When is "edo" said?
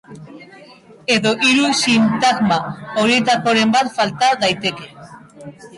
1.15-1.33